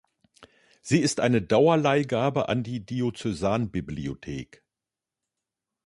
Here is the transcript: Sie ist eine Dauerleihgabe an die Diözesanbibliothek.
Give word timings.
Sie 0.81 0.99
ist 0.99 1.19
eine 1.19 1.43
Dauerleihgabe 1.43 2.49
an 2.49 2.63
die 2.63 2.83
Diözesanbibliothek. 2.83 4.63